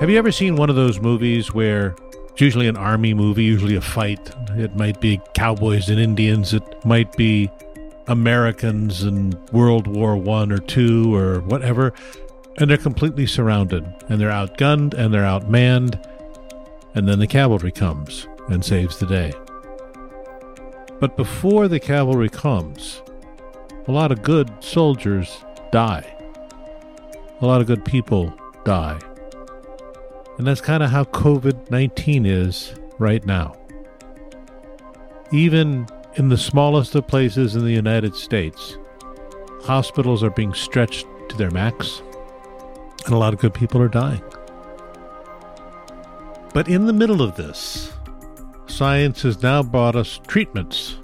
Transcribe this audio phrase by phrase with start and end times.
[0.00, 1.94] Have you ever seen one of those movies where
[2.30, 4.34] it's usually an army movie, usually a fight?
[4.52, 7.50] It might be cowboys and Indians, it might be
[8.06, 11.92] Americans in World War One or two or whatever,
[12.56, 16.02] and they're completely surrounded and they're outgunned and they're outmanned,
[16.94, 19.34] and then the cavalry comes and saves the day.
[20.98, 23.02] But before the cavalry comes,
[23.86, 26.10] a lot of good soldiers die.
[27.42, 28.32] A lot of good people
[28.64, 28.98] die.
[30.40, 33.58] And that's kind of how COVID 19 is right now.
[35.32, 38.78] Even in the smallest of places in the United States,
[39.60, 42.00] hospitals are being stretched to their max,
[43.04, 44.22] and a lot of good people are dying.
[46.54, 47.92] But in the middle of this,
[48.66, 50.96] science has now brought us treatments.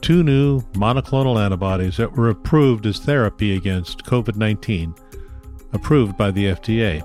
[0.00, 4.94] Two new monoclonal antibodies that were approved as therapy against COVID 19,
[5.74, 7.04] approved by the FDA.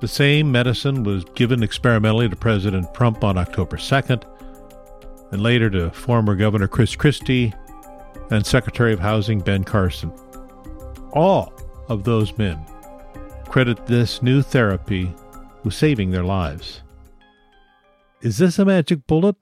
[0.00, 4.24] The same medicine was given experimentally to President Trump on October 2nd,
[5.32, 7.52] and later to former Governor Chris Christie
[8.30, 10.12] and Secretary of Housing Ben Carson.
[11.12, 11.52] All
[11.88, 12.64] of those men
[13.48, 15.12] credit this new therapy
[15.64, 16.82] with saving their lives.
[18.20, 19.36] Is this a magic bullet?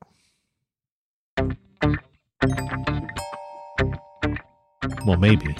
[5.04, 5.56] Well, maybe.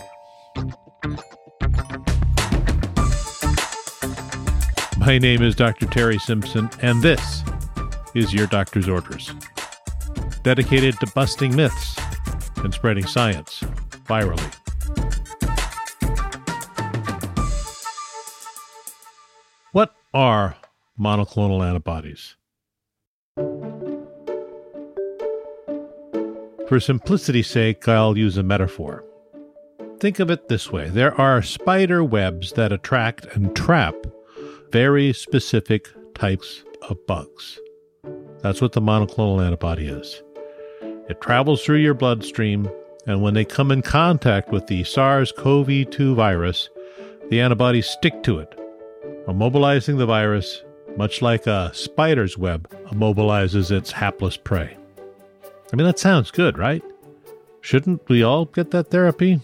[5.07, 5.85] My name is Dr.
[5.85, 7.45] Terry Simpson, and this
[8.15, 9.35] is Your Doctor's Orders,
[10.43, 11.95] dedicated to busting myths
[12.57, 13.61] and spreading science
[14.07, 14.41] virally.
[19.73, 20.57] What are
[20.99, 22.37] monoclonal antibodies?
[26.67, 29.05] For simplicity's sake, I'll use a metaphor.
[30.01, 33.97] Think of it this way there are spider webs that attract and trap
[34.75, 37.61] very specific types of bugs.
[38.41, 40.21] That's what the monoclonal antibody is.
[41.09, 42.69] It travels through your bloodstream,
[43.07, 46.71] and when they come in contact with the SARS CoV 2 virus,
[47.31, 48.53] the antibodies stick to it,
[49.29, 50.65] immobilizing the virus,
[50.97, 54.77] much like a spider's web immobilizes its hapless prey.
[55.73, 56.83] I mean, that sounds good, right?
[57.61, 59.41] Shouldn't we all get that therapy?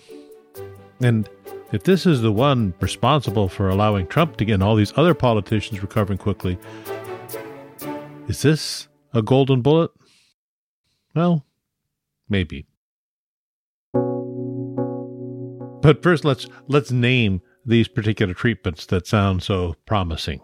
[1.01, 1.29] And
[1.73, 5.15] if this is the one responsible for allowing Trump to get and all these other
[5.15, 6.59] politicians recovering quickly,
[8.29, 9.91] is this a golden bullet?
[11.15, 11.47] Well,
[12.29, 12.67] maybe.
[15.83, 20.41] But first let's let's name these particular treatments that sound so promising.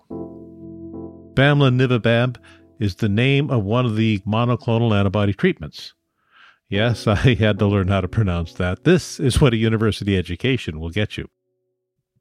[1.35, 2.39] Bamlanivimab
[2.79, 5.95] is the name of one of the monoclonal antibody treatments.
[6.69, 8.85] Yes, I had to learn how to pronounce that.
[8.85, 11.29] This is what a university education will get you.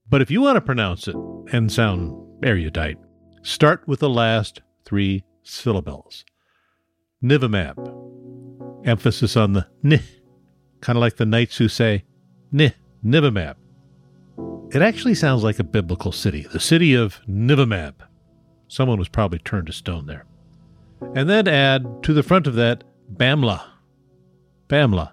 [0.08, 1.16] But if you want to pronounce it
[1.52, 2.98] and sound erudite,
[3.42, 6.26] start with the last three syllables.
[7.24, 7.92] Nivimab.
[8.86, 10.00] Emphasis on the n,
[10.82, 12.04] kind of like the knights who say
[12.54, 12.72] n,
[13.04, 13.56] Nivimab.
[14.72, 17.94] It actually sounds like a biblical city, the city of Nivimab.
[18.68, 20.26] Someone was probably turned to stone there.
[21.16, 23.62] And then add to the front of that Bamla.
[24.68, 25.12] Bamla.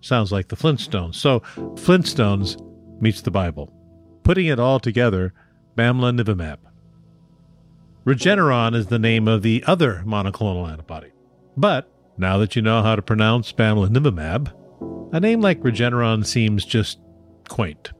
[0.00, 1.16] Sounds like the Flintstones.
[1.16, 1.40] So
[1.76, 2.60] Flintstones
[3.00, 3.72] meets the Bible.
[4.22, 5.32] Putting it all together,
[5.76, 6.58] Bamlanivimab.
[8.06, 11.12] Regeneron is the name of the other monoclonal antibody.
[11.56, 14.52] But now that you know how to pronounce Bamlanivimab,
[15.12, 16.98] a name like Regeneron seems just
[17.48, 17.92] quaint.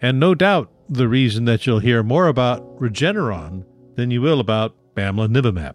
[0.00, 3.64] And no doubt the reason that you'll hear more about Regeneron
[3.96, 5.74] than you will about Bamlanivimab.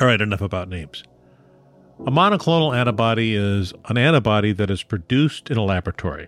[0.00, 1.04] All right, enough about names.
[2.00, 6.26] A monoclonal antibody is an antibody that is produced in a laboratory.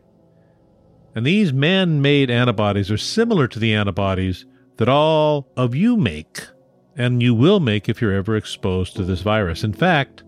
[1.15, 6.47] And these man made antibodies are similar to the antibodies that all of you make,
[6.97, 9.65] and you will make if you're ever exposed to this virus.
[9.65, 10.23] In fact,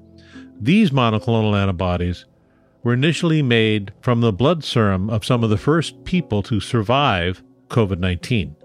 [0.60, 2.24] these monoclonal antibodies
[2.82, 7.42] were initially made from the blood serum of some of the first people to survive
[7.68, 8.56] COVID 19.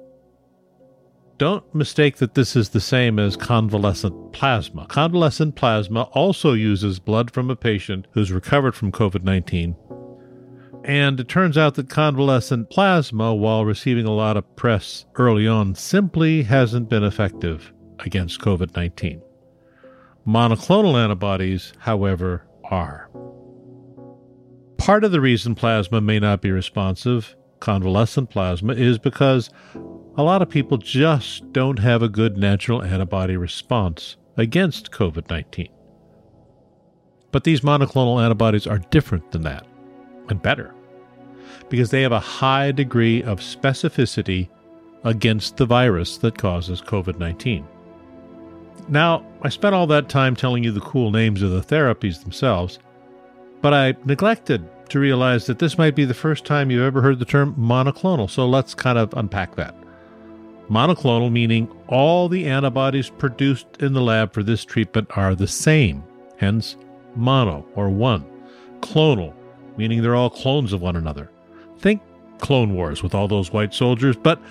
[1.37, 4.85] Don't mistake that this is the same as convalescent plasma.
[4.87, 9.75] Convalescent plasma also uses blood from a patient who's recovered from COVID 19.
[10.85, 15.75] And it turns out that convalescent plasma, while receiving a lot of press early on,
[15.75, 19.21] simply hasn't been effective against COVID 19.
[20.27, 23.09] Monoclonal antibodies, however, are.
[24.77, 29.49] Part of the reason plasma may not be responsive, convalescent plasma, is because
[30.15, 35.69] a lot of people just don't have a good natural antibody response against COVID 19.
[37.31, 39.65] But these monoclonal antibodies are different than that,
[40.29, 40.73] and better,
[41.67, 44.49] because they have a high degree of specificity
[45.03, 47.67] against the virus that causes COVID 19.
[48.89, 52.77] Now, I spent all that time telling you the cool names of the therapies themselves,
[53.61, 57.17] but I neglected to realize that this might be the first time you've ever heard
[57.17, 59.73] the term monoclonal, so let's kind of unpack that.
[60.69, 66.03] Monoclonal meaning all the antibodies produced in the lab for this treatment are the same,
[66.37, 66.77] hence
[67.15, 68.25] mono or one.
[68.79, 69.33] Clonal,
[69.77, 71.29] meaning they're all clones of one another.
[71.79, 72.01] Think
[72.39, 74.41] Clone Wars with all those white soldiers, but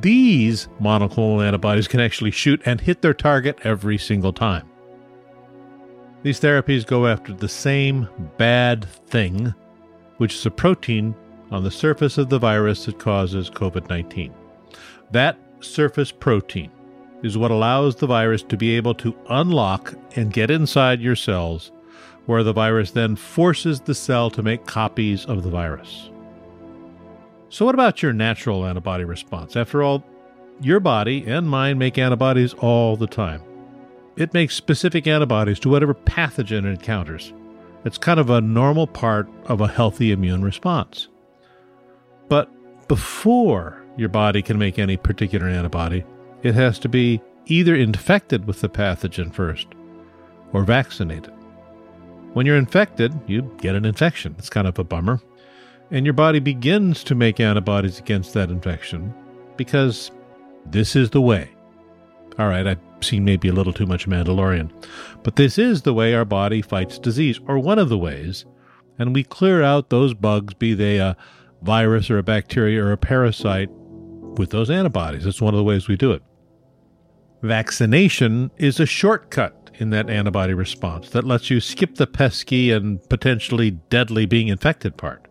[0.00, 4.68] these monoclonal antibodies can actually shoot and hit their target every single time.
[6.22, 9.54] These therapies go after the same bad thing,
[10.16, 11.14] which is a protein
[11.50, 14.34] on the surface of the virus that causes COVID 19.
[15.12, 16.70] That surface protein
[17.22, 21.72] is what allows the virus to be able to unlock and get inside your cells,
[22.26, 26.10] where the virus then forces the cell to make copies of the virus.
[27.48, 29.56] So, what about your natural antibody response?
[29.56, 30.04] After all,
[30.60, 33.42] your body and mine make antibodies all the time.
[34.16, 37.32] It makes specific antibodies to whatever pathogen it encounters.
[37.84, 41.08] It's kind of a normal part of a healthy immune response.
[42.28, 42.50] But
[42.88, 46.04] before your body can make any particular antibody,
[46.42, 49.66] it has to be either infected with the pathogen first
[50.52, 51.32] or vaccinated.
[52.32, 54.34] When you're infected, you get an infection.
[54.38, 55.20] It's kind of a bummer
[55.90, 59.14] and your body begins to make antibodies against that infection
[59.56, 60.10] because
[60.66, 61.50] this is the way.
[62.38, 64.70] All right, I've seen maybe a little too much Mandalorian,
[65.22, 68.44] but this is the way our body fights disease, or one of the ways,
[68.98, 71.16] and we clear out those bugs, be they a
[71.62, 73.70] virus or a bacteria or a parasite,
[74.36, 75.24] with those antibodies.
[75.24, 76.22] That's one of the ways we do it.
[77.42, 83.06] Vaccination is a shortcut in that antibody response that lets you skip the pesky and
[83.08, 85.26] potentially deadly being infected part.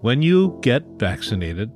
[0.00, 1.72] When you get vaccinated,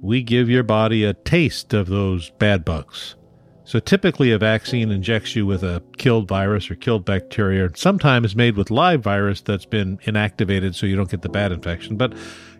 [0.00, 3.16] we give your body a taste of those bad bugs.
[3.64, 8.56] So typically, a vaccine injects you with a killed virus or killed bacteria, sometimes made
[8.56, 11.96] with live virus that's been inactivated so you don't get the bad infection.
[11.96, 12.14] But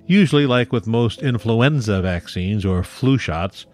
[0.08, 3.66] usually, like with most influenza vaccines or flu shots,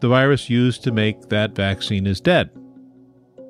[0.00, 2.50] the virus used to make that vaccine is dead.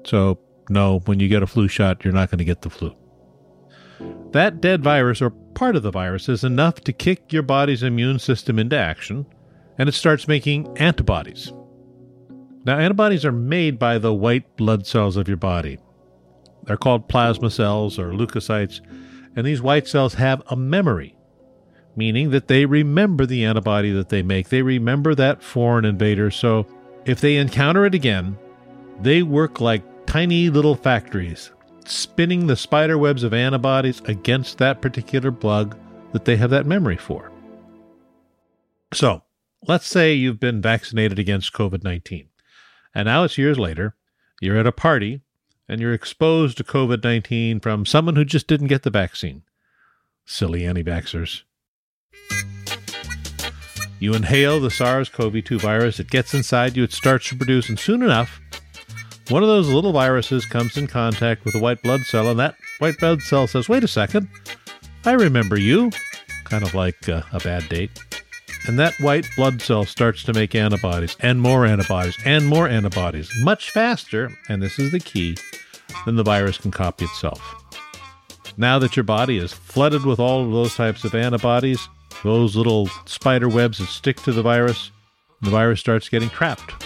[0.05, 2.95] So, no, when you get a flu shot, you're not going to get the flu.
[4.33, 8.19] That dead virus or part of the virus is enough to kick your body's immune
[8.19, 9.27] system into action,
[9.79, 11.53] and it starts making antibodies.
[12.65, 15.79] Now, antibodies are made by the white blood cells of your body.
[16.65, 18.81] They're called plasma cells or leukocytes,
[19.37, 21.16] and these white cells have a memory,
[21.97, 24.49] meaning that they remember the antibody that they make.
[24.49, 26.67] They remember that foreign invader, so
[27.05, 28.39] if they encounter it again,
[29.01, 31.51] they work like tiny little factories
[31.85, 35.77] spinning the spider webs of antibodies against that particular bug
[36.13, 37.31] that they have that memory for.
[38.93, 39.23] So,
[39.67, 42.29] let's say you've been vaccinated against COVID 19,
[42.95, 43.95] and now it's years later,
[44.41, 45.23] you're at a party,
[45.69, 49.43] and you're exposed to COVID 19 from someone who just didn't get the vaccine.
[50.25, 51.43] Silly anti vaxxers.
[53.99, 57.69] You inhale the SARS CoV 2 virus, it gets inside you, it starts to produce,
[57.69, 58.41] and soon enough,
[59.29, 62.55] one of those little viruses comes in contact with a white blood cell, and that
[62.79, 64.29] white blood cell says, Wait a second,
[65.05, 65.91] I remember you.
[66.45, 67.91] Kind of like uh, a bad date.
[68.69, 73.31] And that white blood cell starts to make antibodies, and more antibodies, and more antibodies,
[73.43, 75.37] much faster, and this is the key,
[76.05, 77.41] than the virus can copy itself.
[78.57, 81.89] Now that your body is flooded with all of those types of antibodies,
[82.23, 84.91] those little spider webs that stick to the virus,
[85.43, 86.85] the virus starts getting trapped.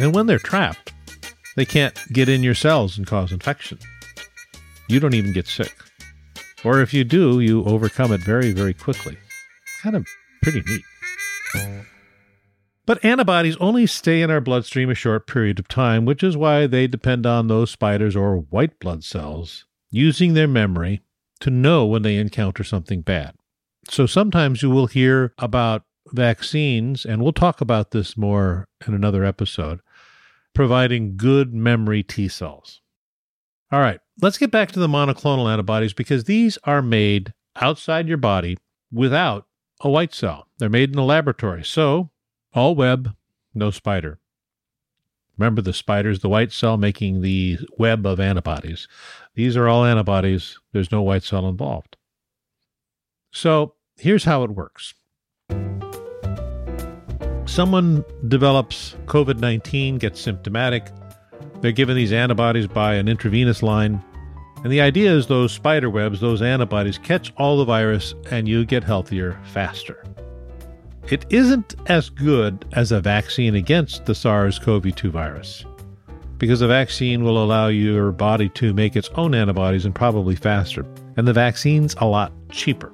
[0.00, 0.92] And when they're trapped,
[1.56, 3.78] they can't get in your cells and cause infection.
[4.88, 5.74] You don't even get sick.
[6.64, 9.16] Or if you do, you overcome it very, very quickly.
[9.82, 10.06] Kind of
[10.42, 11.84] pretty neat.
[12.84, 16.66] But antibodies only stay in our bloodstream a short period of time, which is why
[16.66, 21.02] they depend on those spiders or white blood cells using their memory
[21.40, 23.34] to know when they encounter something bad.
[23.88, 29.24] So sometimes you will hear about vaccines, and we'll talk about this more in another
[29.24, 29.80] episode,
[30.54, 32.80] providing good memory T cells.
[33.70, 38.18] All right, let's get back to the monoclonal antibodies because these are made outside your
[38.18, 38.58] body
[38.92, 39.46] without
[39.80, 40.46] a white cell.
[40.58, 41.64] They're made in a laboratory.
[41.64, 42.10] So,
[42.54, 43.14] all web,
[43.54, 44.20] no spider.
[45.38, 48.86] Remember the spider's the white cell making the web of antibodies.
[49.34, 50.58] These are all antibodies.
[50.72, 51.96] There's no white cell involved.
[53.32, 54.94] So, here's how it works
[57.46, 60.90] someone develops COVID 19, gets symptomatic,
[61.60, 64.02] they're given these antibodies by an intravenous line.
[64.62, 68.64] And the idea is those spider webs, those antibodies, catch all the virus and you
[68.64, 70.04] get healthier faster.
[71.10, 75.64] it isn't as good as a vaccine against the SARS CoV 2 virus
[76.38, 80.84] because a vaccine will allow your body to make its own antibodies and probably faster.
[81.16, 82.92] And the vaccine's a lot cheaper.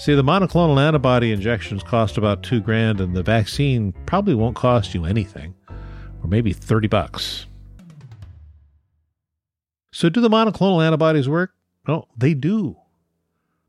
[0.00, 4.94] See, the monoclonal antibody injections cost about two grand, and the vaccine probably won't cost
[4.94, 7.44] you anything, or maybe 30 bucks.
[9.92, 11.52] So, do the monoclonal antibodies work?
[11.86, 12.78] Oh, they do.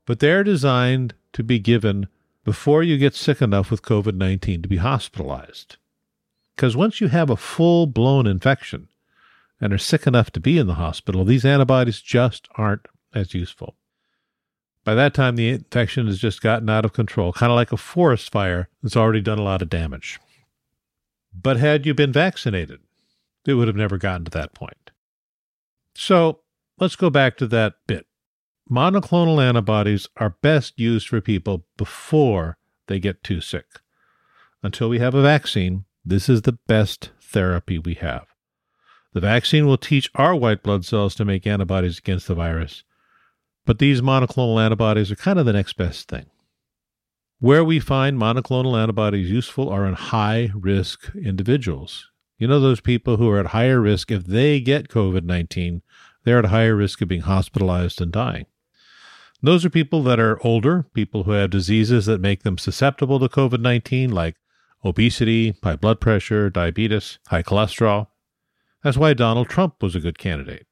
[0.06, 2.08] But they're designed to be given
[2.44, 5.76] before you get sick enough with COVID 19 to be hospitalized.
[6.56, 8.88] Because once you have a full blown infection
[9.60, 13.76] and are sick enough to be in the hospital, these antibodies just aren't as useful.
[14.84, 17.76] By that time, the infection has just gotten out of control, kind of like a
[17.76, 20.18] forest fire that's already done a lot of damage.
[21.32, 22.80] But had you been vaccinated,
[23.46, 24.90] it would have never gotten to that point.
[25.94, 26.40] So
[26.78, 28.06] let's go back to that bit.
[28.70, 33.66] Monoclonal antibodies are best used for people before they get too sick.
[34.62, 38.26] Until we have a vaccine, this is the best therapy we have.
[39.12, 42.82] The vaccine will teach our white blood cells to make antibodies against the virus,
[43.64, 46.26] but these monoclonal antibodies are kind of the next best thing.
[47.38, 52.10] Where we find monoclonal antibodies useful are in high risk individuals.
[52.38, 55.82] You know, those people who are at higher risk, if they get COVID 19,
[56.24, 58.46] they're at higher risk of being hospitalized and dying.
[59.42, 63.28] Those are people that are older, people who have diseases that make them susceptible to
[63.28, 64.36] COVID 19, like
[64.84, 68.08] obesity, high blood pressure, diabetes, high cholesterol.
[68.84, 70.66] That's why Donald Trump was a good candidate.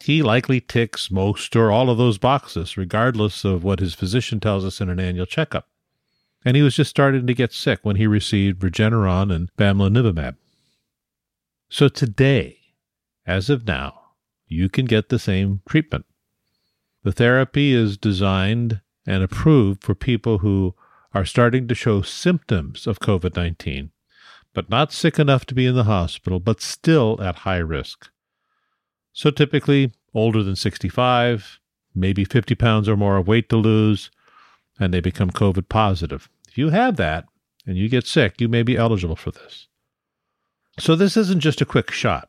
[0.00, 4.64] He likely ticks most or all of those boxes, regardless of what his physician tells
[4.64, 5.68] us in an annual checkup.
[6.44, 10.36] And he was just starting to get sick when he received Regeneron and bamlanivimab.
[11.68, 12.58] So today,
[13.26, 14.12] as of now,
[14.46, 16.06] you can get the same treatment.
[17.02, 20.74] The therapy is designed and approved for people who
[21.14, 23.90] are starting to show symptoms of COVID 19,
[24.52, 28.10] but not sick enough to be in the hospital, but still at high risk.
[29.16, 31.58] So typically older than 65,
[31.94, 34.10] maybe 50 pounds or more of weight to lose,
[34.78, 36.28] and they become COVID positive.
[36.46, 37.24] If you have that
[37.66, 39.68] and you get sick, you may be eligible for this.
[40.78, 42.28] So this isn't just a quick shot.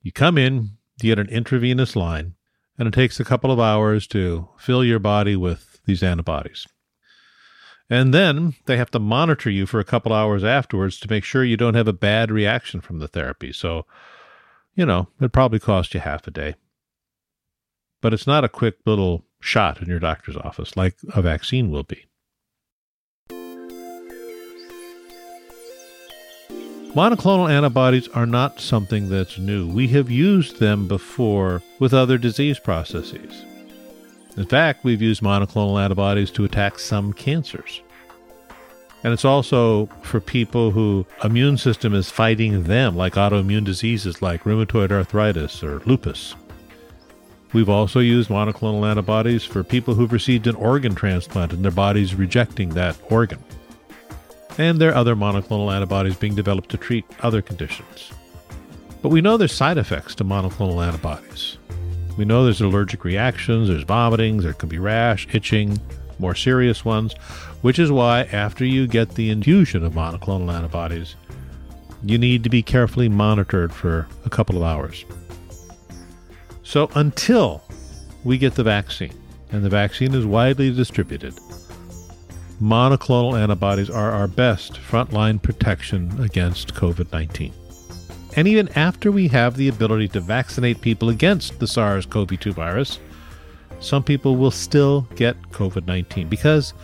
[0.00, 0.70] You come in,
[1.02, 2.34] you get an intravenous line,
[2.78, 6.66] and it takes a couple of hours to fill your body with these antibodies.
[7.90, 11.44] And then they have to monitor you for a couple hours afterwards to make sure
[11.44, 13.52] you don't have a bad reaction from the therapy.
[13.52, 13.84] So,
[14.80, 16.54] you know, it probably cost you half a day.
[18.00, 21.82] But it's not a quick little shot in your doctor's office like a vaccine will
[21.82, 22.06] be.
[26.94, 29.68] Monoclonal antibodies are not something that's new.
[29.68, 33.44] We have used them before with other disease processes.
[34.38, 37.82] In fact, we've used monoclonal antibodies to attack some cancers.
[39.02, 44.44] And it's also for people who immune system is fighting them, like autoimmune diseases like
[44.44, 46.34] rheumatoid arthritis or lupus.
[47.52, 52.14] We've also used monoclonal antibodies for people who've received an organ transplant and their body's
[52.14, 53.42] rejecting that organ.
[54.58, 58.12] And there are other monoclonal antibodies being developed to treat other conditions.
[59.02, 61.56] But we know there's side effects to monoclonal antibodies.
[62.16, 65.80] We know there's allergic reactions, there's vomiting, there can be rash, itching,
[66.18, 67.14] more serious ones,
[67.62, 71.16] which is why after you get the infusion of monoclonal antibodies,
[72.02, 75.04] you need to be carefully monitored for a couple of hours.
[76.62, 77.62] So until
[78.24, 79.12] we get the vaccine,
[79.52, 81.34] and the vaccine is widely distributed,
[82.60, 87.52] monoclonal antibodies are our best frontline protection against COVID 19.
[88.36, 92.52] And even after we have the ability to vaccinate people against the SARS CoV 2
[92.52, 93.00] virus,
[93.80, 96.74] some people will still get COVID 19 because,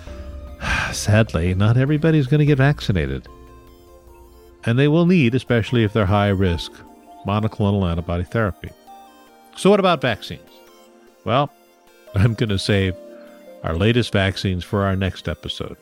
[0.92, 3.26] sadly, not everybody's going to get vaccinated.
[4.64, 6.72] And they will need, especially if they're high risk,
[7.26, 8.70] monoclonal antibody therapy.
[9.56, 10.50] So, what about vaccines?
[11.24, 11.52] Well,
[12.14, 12.94] I'm going to save
[13.62, 15.76] our latest vaccines for our next episode.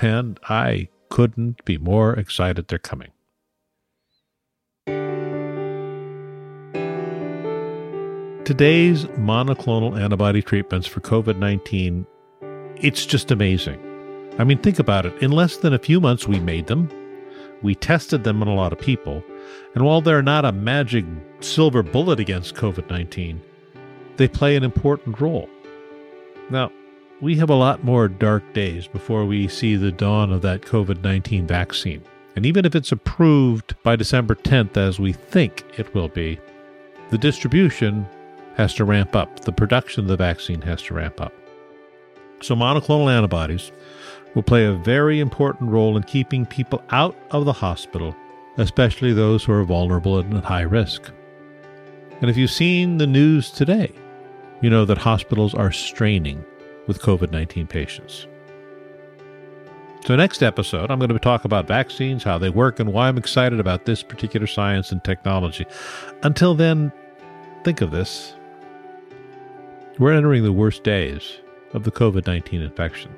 [0.00, 3.10] And I couldn't be more excited they're coming.
[8.44, 12.06] Today's monoclonal antibody treatments for COVID 19,
[12.76, 13.87] it's just amazing.
[14.38, 15.20] I mean, think about it.
[15.22, 16.88] In less than a few months, we made them,
[17.60, 19.24] we tested them on a lot of people,
[19.74, 21.04] and while they're not a magic
[21.40, 23.42] silver bullet against COVID 19,
[24.16, 25.48] they play an important role.
[26.50, 26.72] Now,
[27.20, 31.02] we have a lot more dark days before we see the dawn of that COVID
[31.02, 32.02] 19 vaccine.
[32.36, 36.38] And even if it's approved by December 10th, as we think it will be,
[37.10, 38.06] the distribution
[38.56, 39.40] has to ramp up.
[39.40, 41.32] The production of the vaccine has to ramp up.
[42.40, 43.72] So, monoclonal antibodies
[44.34, 48.14] will play a very important role in keeping people out of the hospital,
[48.56, 51.10] especially those who are vulnerable and at high risk.
[52.20, 53.92] And if you've seen the news today,
[54.60, 56.44] you know that hospitals are straining
[56.86, 58.26] with COVID 19 patients.
[60.04, 63.18] So, next episode, I'm going to talk about vaccines, how they work, and why I'm
[63.18, 65.66] excited about this particular science and technology.
[66.22, 66.92] Until then,
[67.62, 68.34] think of this.
[69.98, 71.38] We're entering the worst days
[71.74, 73.14] of the COVID 19 infection.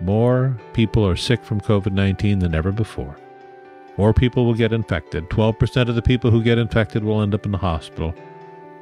[0.00, 3.16] More people are sick from COVID 19 than ever before.
[3.96, 5.28] More people will get infected.
[5.28, 8.14] 12% of the people who get infected will end up in the hospital.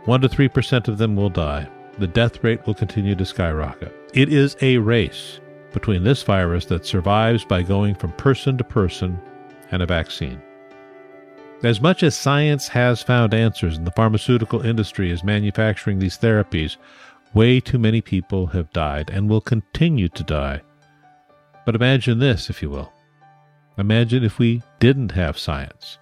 [0.04, 1.68] 1 to 3% of them will die.
[1.98, 3.92] The death rate will continue to skyrocket.
[4.14, 5.40] It is a race
[5.72, 9.20] between this virus that survives by going from person to person
[9.72, 10.40] and a vaccine.
[11.64, 16.76] As much as science has found answers and the pharmaceutical industry is manufacturing these therapies,
[17.34, 20.62] way too many people have died and will continue to die.
[21.68, 22.90] But imagine this, if you will.
[23.76, 25.98] Imagine if we didn't have science,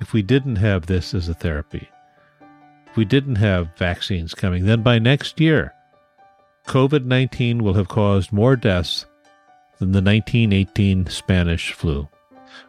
[0.00, 1.88] if we didn't have this as a therapy,
[2.88, 5.72] if we didn't have vaccines coming, then by next year,
[6.66, 9.06] COVID 19 will have caused more deaths
[9.78, 12.08] than the 1918 Spanish flu.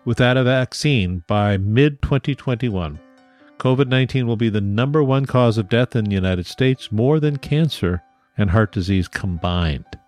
[0.05, 2.99] Without a vaccine, by mid 2021,
[3.57, 7.19] COVID 19 will be the number one cause of death in the United States, more
[7.19, 8.03] than cancer
[8.37, 9.98] and heart disease combined.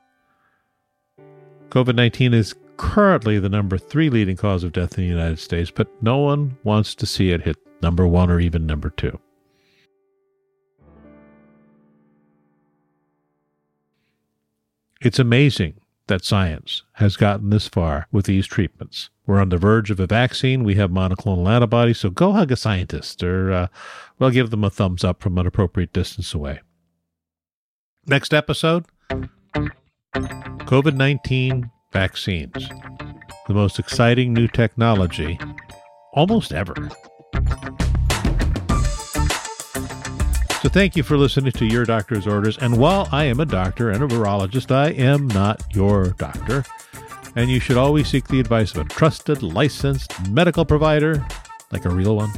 [1.71, 5.71] COVID 19 is currently the number three leading cause of death in the United States,
[5.71, 9.17] but no one wants to see it hit number one or even number two.
[14.99, 15.75] It's amazing
[16.07, 19.09] that science has gotten this far with these treatments.
[19.25, 20.65] We're on the verge of a vaccine.
[20.65, 21.99] We have monoclonal antibodies.
[21.99, 23.67] So go hug a scientist or, uh,
[24.19, 26.59] well, give them a thumbs up from an appropriate distance away.
[28.05, 28.85] Next episode
[30.13, 32.69] COVID 19 vaccines.
[33.47, 35.39] The most exciting new technology
[36.13, 36.75] almost ever.
[40.61, 42.57] So thank you for listening to Your Doctor's Orders.
[42.57, 46.65] And while I am a doctor and a virologist, I am not your doctor.
[47.35, 51.25] And you should always seek the advice of a trusted, licensed medical provider,
[51.71, 52.31] like a real one.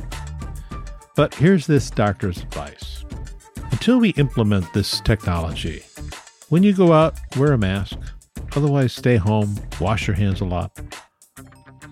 [1.15, 3.04] But here's this doctor's advice.
[3.71, 5.84] Until we implement this technology,
[6.54, 7.98] when you go out, wear a mask.
[8.56, 10.80] Otherwise, stay home, wash your hands a lot.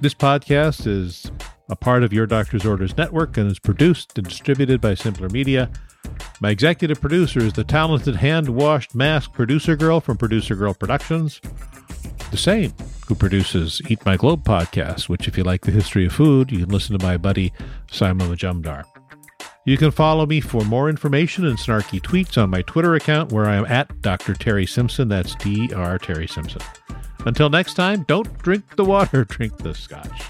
[0.02, 1.32] This podcast is
[1.72, 5.72] a part of Your Doctor's Orders Network and is produced and distributed by Simpler Media.
[6.42, 11.42] My executive producer is the talented hand washed mask producer girl from Producer Girl Productions,
[12.30, 12.72] the same
[13.08, 16.60] who produces Eat My Globe podcast, which, if you like the history of food, you
[16.60, 17.52] can listen to my buddy
[17.90, 18.91] Simon Majumdar.
[19.64, 23.46] You can follow me for more information and snarky tweets on my Twitter account where
[23.46, 24.34] I am at Dr.
[24.34, 25.08] Terry Simpson.
[25.08, 26.62] That's D R Terry Simpson.
[27.28, 30.24] Until next time, don't drink the water, drink the scotch.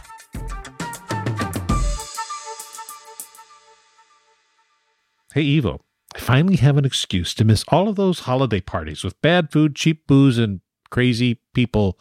[5.33, 5.79] Hey, Evo.
[6.13, 9.77] I finally have an excuse to miss all of those holiday parties with bad food,
[9.77, 11.97] cheap booze, and crazy people.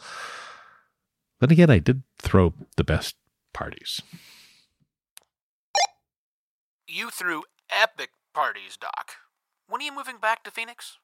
[1.39, 3.15] Then again, I did throw the best
[3.53, 4.01] parties.
[6.93, 9.11] You threw epic parties, Doc.
[9.65, 10.97] When are you moving back to Phoenix?